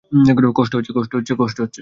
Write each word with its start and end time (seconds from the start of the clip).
কষ্ট 0.55 1.57
হচ্ছে। 1.61 1.79